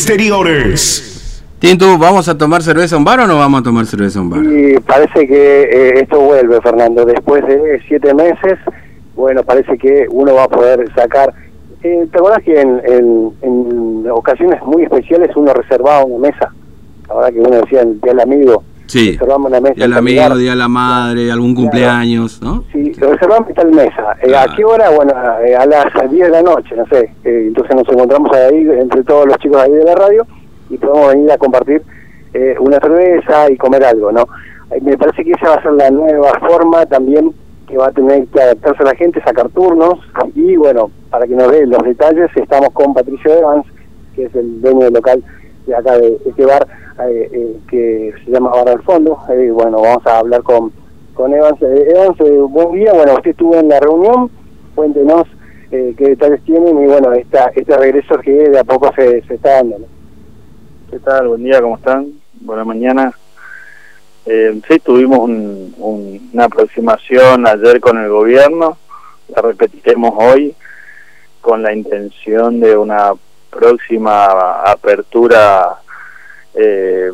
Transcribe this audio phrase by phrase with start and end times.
[0.00, 1.42] Exteriores.
[1.58, 4.42] Tintu, ¿vamos a tomar cerveza en bar o no vamos a tomar cerveza en bar?
[4.42, 7.04] Y parece que eh, esto vuelve, Fernando.
[7.04, 8.58] Después de siete meses,
[9.14, 11.34] bueno, parece que uno va a poder sacar.
[11.82, 16.50] Eh, ¿Te acuerdas que en, en, en ocasiones muy especiales uno reservaba una mesa?
[17.10, 19.12] Ahora que uno decía el amigo, Sí.
[19.12, 19.74] reservamos una mesa.
[19.74, 22.64] Día en tal amigo, día de la madre, algún cumpleaños, ¿no?
[22.72, 24.16] Sí, reservamos en tal mesa.
[24.22, 24.90] Eh, ¿A qué hora?
[24.90, 25.12] Bueno,
[25.46, 27.12] eh, a las 10 de la noche, no sé.
[27.24, 30.26] Eh, entonces nos encontramos ahí entre todos los chicos ahí de la radio
[30.68, 31.82] y podemos venir a compartir
[32.34, 34.26] eh, una cerveza y comer algo, ¿no?
[34.82, 37.32] Me parece que esa va a ser la nueva forma también
[37.66, 39.98] que va a tener que adaptarse la gente, sacar turnos
[40.34, 43.64] y bueno, para que nos dé los detalles, estamos con Patricio Evans,
[44.14, 45.24] que es el dueño del local
[45.66, 46.66] de acá de este bar
[47.08, 49.18] eh, eh, que se llama Bar al Fondo.
[49.30, 50.72] Eh, bueno, vamos a hablar con,
[51.14, 51.60] con Evans.
[51.62, 52.18] Evans,
[52.50, 52.92] buen día.
[52.92, 54.30] Bueno, usted estuvo en la reunión.
[54.74, 55.26] Cuéntenos
[55.70, 59.56] qué detalles tienen y bueno, esta, este regreso que de a poco se, se está
[59.56, 59.76] dando.
[60.90, 61.28] ¿Qué tal?
[61.28, 62.08] Buen día, ¿cómo están?
[62.40, 63.12] Buena mañana.
[64.26, 68.76] Eh, sí, tuvimos un- un- una aproximación ayer con el gobierno,
[69.34, 70.54] la repetiremos hoy,
[71.40, 73.12] con la intención de una
[73.50, 75.76] próxima apertura
[76.54, 77.10] eh,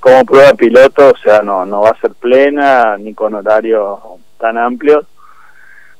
[0.00, 3.98] como prueba piloto, o sea, no, no va a ser plena ni con horarios
[4.38, 5.06] tan amplios,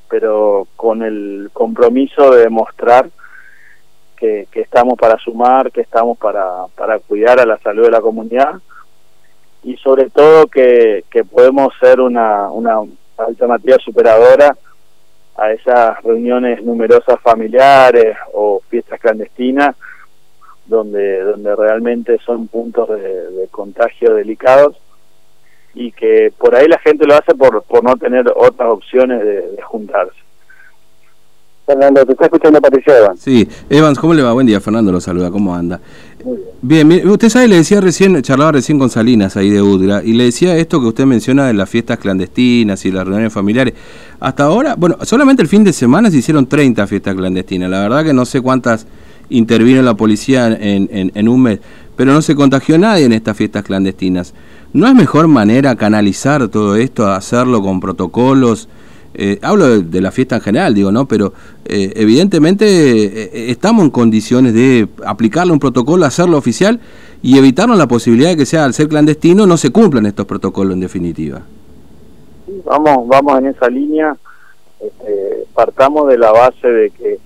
[0.09, 3.09] pero con el compromiso de demostrar
[4.17, 8.01] que, que estamos para sumar, que estamos para, para cuidar a la salud de la
[8.01, 8.61] comunidad
[9.63, 12.81] y sobre todo que, que podemos ser una, una
[13.17, 14.57] alternativa superadora
[15.37, 19.75] a esas reuniones numerosas familiares o fiestas clandestinas
[20.67, 24.77] donde, donde realmente son puntos de, contagio delicados
[25.75, 29.63] y que por ahí la gente lo hace por, por no tener otras opciones de
[29.63, 30.24] juntarse.
[31.67, 33.21] Fernando, te está escuchando Patricio Evans.
[33.21, 34.33] Sí, Evans, ¿cómo le va?
[34.33, 35.81] Buen día, Fernando lo saluda, ¿cómo anda?
[36.61, 40.25] Bien, usted sabe, le decía recién, charlaba recién con Salinas ahí de Udgra, y le
[40.25, 43.75] decía esto que usted menciona de las fiestas clandestinas y las reuniones familiares.
[44.21, 47.71] Hasta ahora, bueno, solamente el fin de semana se hicieron 30 fiestas clandestinas.
[47.71, 48.87] La verdad que no sé cuántas
[49.31, 51.61] intervino la policía en, en, en un mes,
[51.97, 54.35] pero no se contagió nadie en estas fiestas clandestinas.
[54.75, 58.69] ¿No es mejor manera canalizar todo esto, hacerlo con protocolos?
[59.17, 61.07] Eh, hablo de, de la fiesta en general, digo, ¿no?
[61.07, 61.33] Pero
[61.65, 66.81] eh, evidentemente eh, estamos en condiciones de aplicarle un protocolo, hacerlo oficial
[67.23, 70.75] y evitarnos la posibilidad de que sea al ser clandestino no se cumplan estos protocolos
[70.75, 71.43] en definitiva.
[72.65, 74.17] vamos vamos en esa línea
[74.81, 77.19] este, partamos de la base de que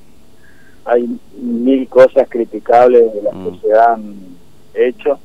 [0.84, 3.44] hay mil cosas criticables de las Mm.
[3.44, 4.14] que se han
[4.74, 5.18] hecho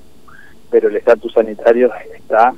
[0.71, 2.53] pero el estatus sanitario está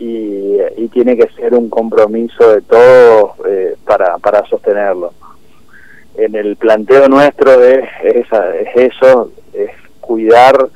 [0.00, 5.12] y, y tiene que ser un compromiso de todos eh, para, para sostenerlo
[6.16, 10.68] en el planteo nuestro es, es, es eso es cuidar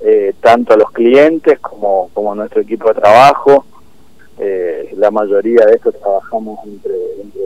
[0.00, 3.64] eh, tanto a los clientes como, como a nuestro equipo de trabajo
[4.38, 6.92] eh, la mayoría de esto trabajamos entre,
[7.22, 7.42] entre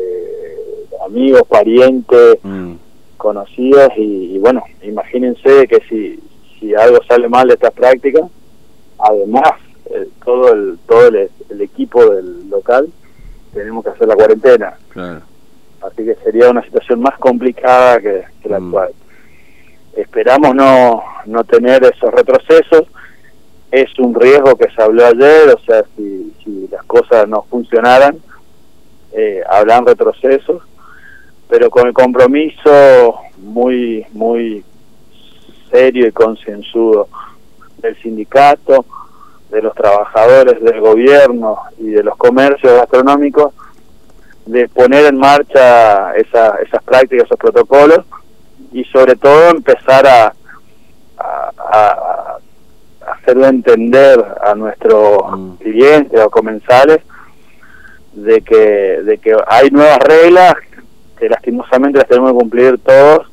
[1.06, 2.72] amigos, parientes, Mm.
[3.16, 6.18] conocidos y, y bueno, imagínense que si,
[6.58, 8.24] si algo sale mal de estas prácticas,
[8.98, 9.52] además
[9.90, 12.88] eh, todo el todo el, el equipo del local
[13.52, 15.20] tenemos que hacer la cuarentena, Claro.
[15.82, 18.66] así que sería una situación más complicada que, que la Mm.
[18.66, 18.90] actual.
[19.96, 22.86] Esperamos no, no tener esos retrocesos,
[23.72, 28.16] es un riesgo que se habló ayer, o sea, si, si las cosas no funcionaran,
[29.12, 30.62] eh, habrán retrocesos,
[31.48, 34.64] pero con el compromiso muy, muy
[35.72, 37.08] serio y concienzudo
[37.78, 38.84] del sindicato,
[39.50, 43.52] de los trabajadores del gobierno y de los comercios gastronómicos,
[44.46, 48.04] de poner en marcha esa, esas prácticas, esos protocolos
[48.72, 50.32] y sobre todo empezar a,
[51.18, 52.36] a,
[53.12, 55.56] hacerle entender a nuestros Mm.
[55.56, 57.00] clientes o comensales
[58.12, 58.56] de que,
[59.04, 60.54] de que hay nuevas reglas
[61.18, 63.30] que lastimosamente las tenemos que cumplir todos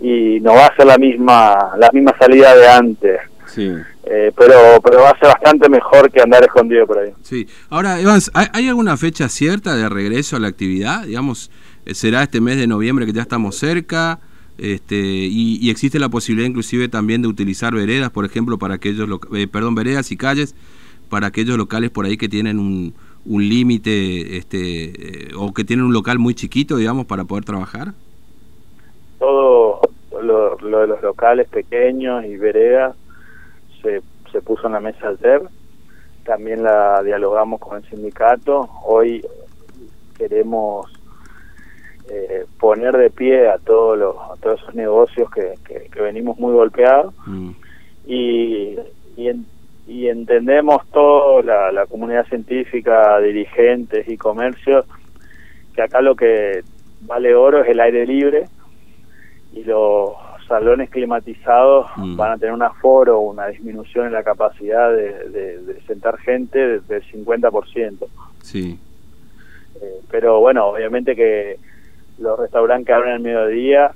[0.00, 3.74] y no va a ser la misma la misma salida de antes Sí.
[4.10, 7.46] Eh, pero pero va a ser bastante mejor que andar escondido por ahí Sí.
[7.68, 11.04] Ahora, Evans, ¿hay, hay alguna fecha cierta de regreso a la actividad?
[11.04, 11.50] Digamos,
[11.84, 14.20] eh, ¿será este mes de noviembre que ya estamos cerca?
[14.56, 19.08] Este, y, y existe la posibilidad inclusive también de utilizar veredas, por ejemplo, para aquellos,
[19.34, 20.54] eh, perdón, veredas y calles,
[21.10, 22.94] para aquellos locales por ahí que tienen un,
[23.24, 27.92] un límite este, eh, o que tienen un local muy chiquito, digamos, para poder trabajar.
[29.18, 29.80] todo
[30.22, 32.96] lo, lo de los locales pequeños y veredas
[33.82, 34.02] se,
[34.32, 35.42] se puso en la mesa ayer.
[36.24, 38.68] También la dialogamos con el sindicato.
[38.84, 39.24] Hoy
[40.16, 40.86] queremos
[42.10, 46.52] eh, poner de pie a todos los a todos esos negocios que, que, venimos muy
[46.52, 47.14] golpeados.
[47.26, 47.50] Mm.
[48.06, 48.78] y,
[49.86, 54.86] y, entendemos toda la, comunidad científica, dirigentes y comercios
[55.74, 56.62] que acá lo que
[57.02, 58.44] vale oro es el aire libre
[59.52, 60.12] y los
[60.48, 62.16] salones climatizados mm.
[62.16, 68.06] van a tener un aforo, una disminución en la capacidad de, sentar gente del 50%.
[68.42, 68.78] Sí.
[69.80, 71.58] Eh, pero bueno, obviamente que
[72.18, 73.92] los restaurantes que abren al mediodía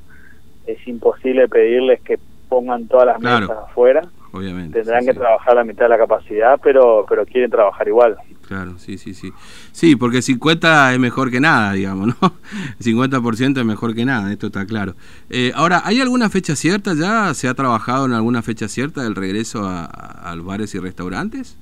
[0.66, 2.19] es imposible pedirles que
[2.49, 4.02] pongan todas las mesas afuera.
[4.32, 4.79] Obviamente.
[4.79, 8.17] Tendrán que trabajar la mitad de la capacidad, pero pero quieren trabajar igual.
[8.49, 9.32] Claro, sí, sí, sí.
[9.73, 12.14] Sí, porque 50 es mejor que nada, digamos, ¿no?
[12.81, 14.94] 50% es mejor que nada, esto está claro.
[15.31, 17.34] Eh, ahora, ¿hay alguna fecha cierta ya?
[17.34, 21.56] ¿Se ha trabajado en alguna fecha cierta del regreso a, a los bares y restaurantes?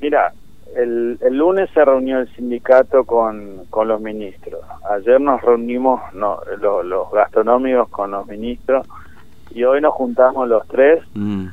[0.00, 0.32] Mira,
[0.76, 4.60] el, lunes se reunió el sindicato con, con los ministros.
[4.90, 8.86] Ayer nos reunimos no, los, gastronómicos con los ministros
[9.50, 11.02] y hoy nos juntamos los tres.
[11.14, 11.46] Mm.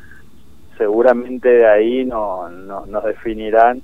[0.77, 3.81] Seguramente de ahí no, nos definirán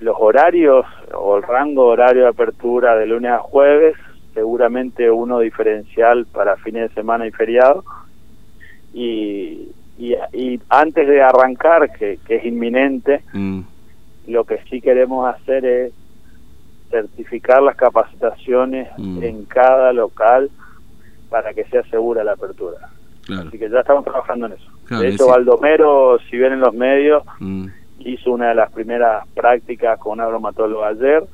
[0.00, 3.96] los horarios o el rango horario de apertura de lunes a jueves,
[4.34, 7.84] seguramente uno diferencial para fines de semana y feriado.
[8.92, 13.62] Y, y, antes de arrancar, que, que es inminente, mm.
[14.28, 15.92] Lo que sí queremos hacer es
[16.90, 19.22] certificar las capacitaciones mm.
[19.22, 20.50] en cada local
[21.30, 22.90] para que sea segura la apertura.
[23.22, 24.70] Así que ya estamos trabajando en eso.
[24.88, 27.66] De hecho, Baldomero, si ven en los medios, mm.
[28.00, 31.24] hizo una de las primeras prácticas con un aromatólogo ayer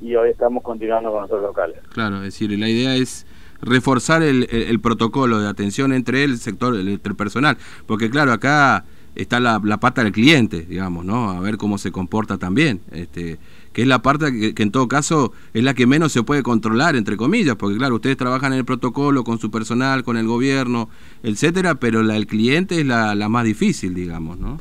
[0.00, 1.76] y hoy estamos continuando con otros locales.
[1.92, 3.26] Claro, es decir, la idea es
[3.60, 8.84] reforzar el, el, protocolo de atención entre el sector, entre el personal, porque claro, acá
[9.14, 11.30] está la, pata del cliente, digamos, ¿no?
[11.30, 13.38] A ver cómo se comporta también, este,
[13.72, 16.96] que es la parte que, en todo caso es la que menos se puede controlar,
[16.96, 20.88] entre comillas, porque claro, ustedes trabajan en el protocolo con su personal, con el gobierno,
[21.22, 24.58] etcétera, pero la del cliente es la, la más difícil, digamos, ¿no?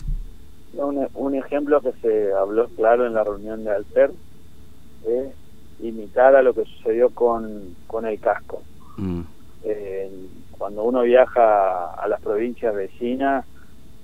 [0.73, 4.11] Un, un, ejemplo que se habló claro en la reunión de Alter
[5.05, 5.33] es
[5.81, 8.63] imitar a lo que sucedió con, con el casco.
[8.97, 9.21] Mm.
[9.63, 10.09] Eh,
[10.57, 13.45] cuando uno viaja a las provincias vecinas,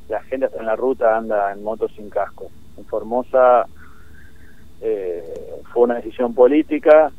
[0.09, 2.50] la gente hasta en la ruta anda en moto sin casco.
[2.77, 3.68] En Formosa
[4.81, 5.24] eh,
[5.74, 7.12] fue una decisión política,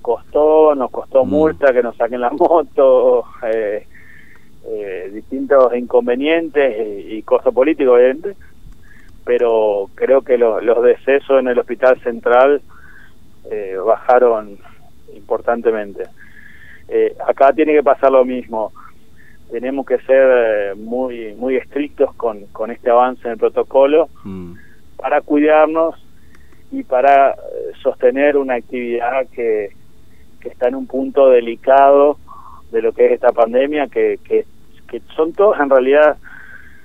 [0.00, 1.28] costó, nos costó mm.
[1.28, 3.86] multa que nos saquen la moto, eh,
[4.66, 6.76] eh, distintos inconvenientes
[7.08, 8.34] y, costo político, obviamente,
[9.24, 12.60] pero creo que los decesos en el hospital central
[13.84, 14.56] bajaron
[15.14, 16.04] importantemente.
[17.26, 18.72] acá tiene que pasar lo mismo
[19.52, 24.54] tenemos que ser eh, muy muy estrictos con, con este avance en el protocolo mm.
[24.96, 25.94] para cuidarnos
[26.72, 27.34] y para eh,
[27.82, 29.72] sostener una actividad que,
[30.40, 32.16] que, está en un punto delicado
[32.70, 34.46] de lo que es esta pandemia, que, que,
[35.14, 36.16] son todos en realidad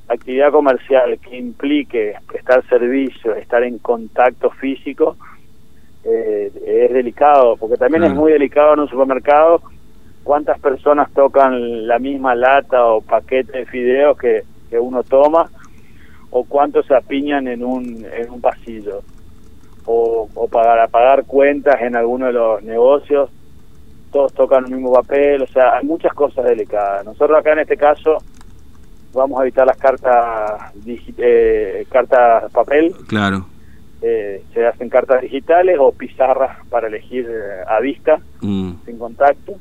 [0.07, 5.17] actividad comercial que implique prestar servicio, estar en contacto físico,
[6.05, 9.61] eh, es delicado, porque también es muy delicado en un supermercado
[10.27, 15.50] cuántas personas tocan la misma lata o paquete de fideos que, que uno toma
[16.31, 19.03] o cuántos se apiñan en un, en un pasillo
[19.85, 23.29] o, o para pagar cuentas en alguno de los negocios
[24.12, 27.06] todos tocan el mismo papel, o sea, hay muchas cosas delicadas.
[27.06, 28.18] Nosotros acá en este caso
[29.13, 32.94] vamos a evitar las cartas eh, cartas papel.
[33.07, 33.45] Claro.
[34.01, 38.71] Eh, se hacen cartas digitales o pizarras para elegir eh, a vista, mm.
[38.85, 39.54] sin contacto.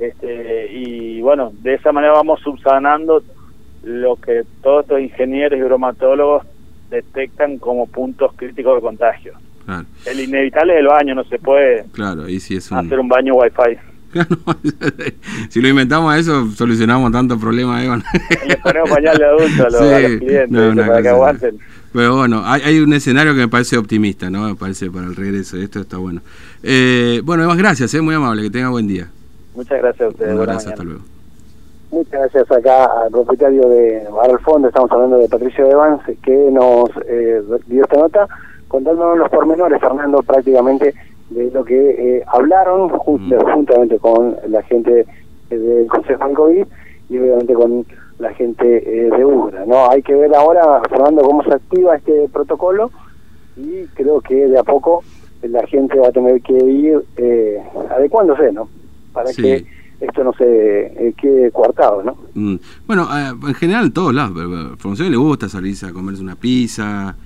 [0.00, 3.22] Este, y bueno, de esa manera vamos subsanando
[3.82, 6.46] lo que todos estos ingenieros y bromatólogos
[6.88, 9.34] detectan como puntos críticos de contagio.
[10.06, 13.34] El inevitable es el baño, no se puede claro, y si es hacer un baño
[13.34, 13.78] wifi.
[15.50, 18.02] si lo inventamos a eso, solucionamos tantos problemas.
[18.48, 21.58] Les ponemos pañal de adulto a los, clientes para que aguanten.
[21.92, 24.48] Pero bueno, hay, hay, un escenario que me parece optimista, ¿no?
[24.48, 25.56] Me parece para el regreso.
[25.56, 26.22] Esto está bueno.
[26.64, 28.00] Eh, bueno, además, gracias, ¿eh?
[28.00, 28.42] muy amable.
[28.42, 29.08] Que tenga buen día.
[29.54, 30.38] Muchas gracias a ustedes.
[30.38, 31.00] gracias, hasta luego.
[31.90, 36.50] Muchas gracias acá al propietario de Bar al Fondo, estamos hablando de Patricio Evans, que
[36.52, 38.28] nos eh, dio esta nota
[38.68, 40.94] contándonos los pormenores, Fernando, prácticamente
[41.30, 43.32] de lo que eh, hablaron mm.
[43.52, 45.04] juntamente con la gente
[45.48, 46.66] del Consejo del COVID
[47.08, 47.84] y obviamente con
[48.20, 49.66] la gente eh, de UGRA.
[49.66, 49.90] ¿no?
[49.90, 52.92] Hay que ver ahora, Fernando, cómo se activa este protocolo
[53.56, 55.02] y creo que de a poco
[55.42, 57.02] la gente va a tener que ir
[57.90, 58.68] adecuándose, ¿no?
[59.12, 59.66] Para que
[60.00, 62.16] esto no se eh, quede coartado, ¿no?
[62.34, 62.56] Mm.
[62.86, 67.16] Bueno, eh, en general en todos lados, a le gusta salirse a comerse una pizza,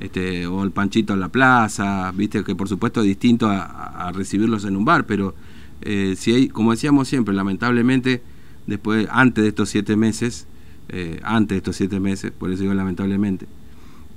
[0.00, 4.64] este, o el panchito en la plaza, viste que por supuesto es distinto a, recibirlos
[4.64, 5.34] en un bar, pero
[5.80, 8.22] eh, si hay, como decíamos siempre, lamentablemente,
[8.66, 10.46] después, antes de estos siete meses,
[10.88, 13.46] eh, antes de estos siete meses, por eso digo lamentablemente,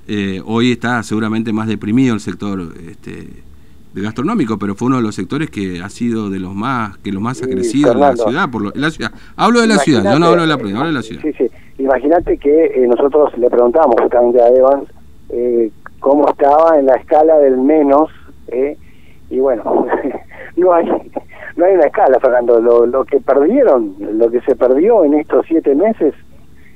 [0.08, 3.28] eh, hoy está seguramente más deprimido el sector este,
[4.02, 7.22] gastronómico, pero fue uno de los sectores que ha sido de los más, que los
[7.22, 9.12] más ha crecido en la ciudad, por la ciudad.
[9.36, 11.22] Hablo de la ciudad, yo no hablo de la provincia, hablo de la ciudad.
[11.22, 11.50] Sí, sí.
[11.78, 14.88] Imagínate que nosotros le preguntamos justamente a Evans
[15.30, 18.10] eh, cómo estaba en la escala del menos,
[18.48, 18.76] eh,
[19.30, 19.86] y bueno,
[20.56, 20.86] no hay
[21.56, 22.60] no hay una escala, Fernando.
[22.60, 26.14] Lo, lo que perdieron, lo que se perdió en estos siete meses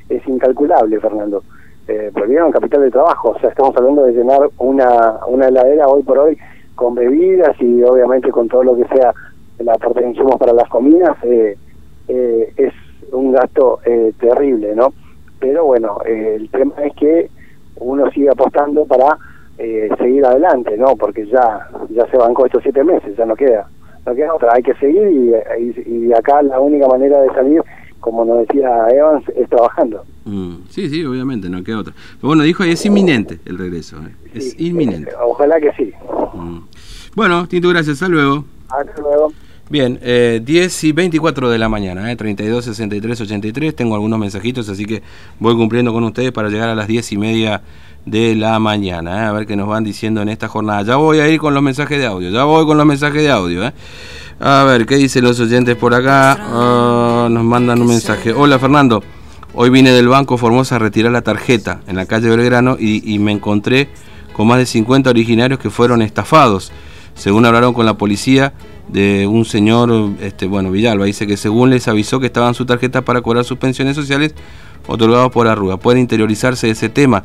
[0.08, 1.42] es incalculable, Fernando.
[1.86, 6.02] Eh, perdieron capital de trabajo, o sea, estamos hablando de llenar una, una heladera hoy
[6.02, 6.38] por hoy
[6.80, 9.12] con bebidas y obviamente con todo lo que sea
[9.58, 11.54] la parte de insumos para las comidas, eh,
[12.08, 12.72] eh, es
[13.12, 14.94] un gasto eh, terrible, ¿no?
[15.38, 17.28] Pero bueno, eh, el tema es que
[17.76, 19.18] uno sigue apostando para
[19.58, 20.96] eh, seguir adelante, ¿no?
[20.96, 23.68] Porque ya ya se bancó estos siete meses, ya no queda,
[24.06, 27.62] no queda otra, hay que seguir y, y, acá la única manera de salir,
[28.00, 30.02] como nos decía Evans, es trabajando.
[30.25, 31.92] Mm, sí, sí, obviamente, no queda otra.
[31.92, 34.14] Pero bueno, dijo, es inminente el regreso, ¿eh?
[34.32, 35.10] es inminente.
[35.22, 35.92] ojalá que sí.
[37.20, 38.46] Bueno, Tito, gracias, hasta luego.
[38.70, 39.30] Hasta luego.
[39.68, 43.76] Bien, eh, 10 y 24 de la mañana, eh, 32, 63, 83.
[43.76, 45.02] Tengo algunos mensajitos, así que
[45.38, 47.60] voy cumpliendo con ustedes para llegar a las 10 y media
[48.06, 49.18] de la mañana.
[49.18, 50.82] Eh, a ver qué nos van diciendo en esta jornada.
[50.82, 53.30] Ya voy a ir con los mensajes de audio, ya voy con los mensajes de
[53.30, 53.66] audio.
[53.66, 53.72] Eh.
[54.40, 56.38] A ver, ¿qué dicen los oyentes por acá?
[56.40, 58.32] Ah, nos mandan un mensaje.
[58.32, 59.02] Hola Fernando,
[59.52, 63.18] hoy vine del Banco Formosa a retirar la tarjeta en la calle Belgrano y, y
[63.18, 63.90] me encontré
[64.32, 66.72] con más de 50 originarios que fueron estafados.
[67.14, 68.52] Según hablaron con la policía,
[68.93, 73.02] de un señor, este, bueno, Villalba, dice que según les avisó que estaban sus tarjetas
[73.02, 74.35] para cobrar sus pensiones sociales
[74.87, 75.76] otorgados por Arruga.
[75.76, 77.23] Puede interiorizarse ese tema.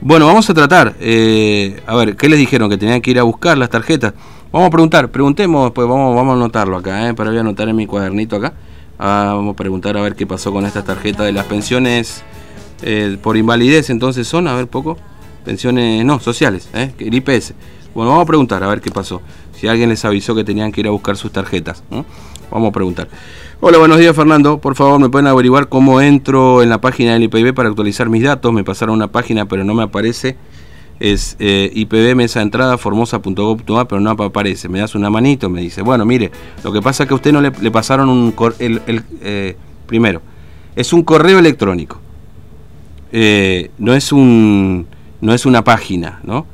[0.00, 2.68] Bueno, vamos a tratar, eh, a ver, ¿qué les dijeron?
[2.68, 4.14] Que tenían que ir a buscar las tarjetas.
[4.50, 7.14] Vamos a preguntar, preguntemos, pues vamos, vamos a anotarlo acá, ¿eh?
[7.14, 8.52] para voy a anotar en mi cuadernito acá.
[8.98, 12.22] Ah, vamos a preguntar a ver qué pasó con estas tarjetas de las pensiones
[12.82, 14.98] eh, por invalidez, entonces son, a ver, poco,
[15.44, 16.92] pensiones, no, sociales, ¿eh?
[16.98, 17.54] el IPS.
[17.94, 19.20] Bueno, vamos a preguntar a ver qué pasó
[19.62, 21.84] si alguien les avisó que tenían que ir a buscar sus tarjetas.
[22.50, 23.08] Vamos a preguntar.
[23.60, 24.58] Hola, buenos días Fernando.
[24.58, 28.24] Por favor, me pueden averiguar cómo entro en la página del IPB para actualizar mis
[28.24, 28.52] datos.
[28.52, 30.36] Me pasaron una página, pero no me aparece.
[30.98, 34.68] Es eh, IPB mesa entrada formosa.gov.ar, pero no aparece.
[34.68, 35.82] Me das una manito, me dice.
[35.82, 36.32] Bueno, mire,
[36.64, 38.34] lo que pasa es que a usted no le, pasaron un.
[38.58, 39.56] El, el eh,
[39.86, 40.22] primero,
[40.74, 42.00] es un correo electrónico.
[43.12, 44.86] Eh, no es un.
[45.20, 46.46] No es una página, ¿no?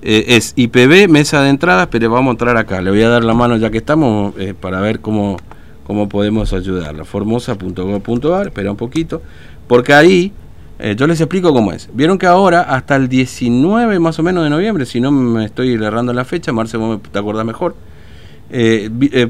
[0.00, 2.80] Eh, es IPB, mesa de entradas, pero vamos a entrar acá.
[2.80, 5.38] Le voy a dar la mano ya que estamos eh, para ver cómo,
[5.84, 7.04] cómo podemos ayudarla.
[7.04, 9.22] Formosa.gov.ar, espera un poquito,
[9.66, 10.32] porque ahí
[10.78, 11.88] eh, yo les explico cómo es.
[11.92, 15.72] Vieron que ahora, hasta el 19 más o menos de noviembre, si no me estoy
[15.74, 17.74] errando la fecha, Marce, vos te acordás mejor,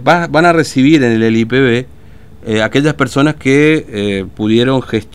[0.03, 1.87] van a recibir en el IPB
[2.63, 5.07] aquellas personas que pudieron gestionar